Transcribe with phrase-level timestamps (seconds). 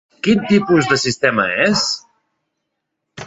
[0.27, 1.83] Quin tipus de sistema és?